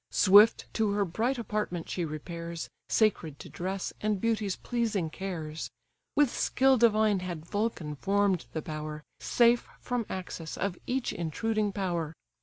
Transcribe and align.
Swift 0.09 0.65
to 0.73 0.93
her 0.93 1.05
bright 1.05 1.37
apartment 1.37 1.87
she 1.87 2.03
repairs, 2.03 2.67
Sacred 2.89 3.37
to 3.37 3.47
dress 3.49 3.93
and 4.01 4.19
beauty's 4.19 4.55
pleasing 4.55 5.11
cares: 5.11 5.69
With 6.15 6.31
skill 6.31 6.75
divine 6.75 7.19
had 7.19 7.45
Vulcan 7.45 7.95
form'd 7.95 8.47
the 8.51 8.63
bower, 8.63 9.03
Safe 9.19 9.67
from 9.79 10.07
access 10.09 10.57
of 10.57 10.75
each 10.87 11.13
intruding 11.13 11.71
power. 11.71 12.15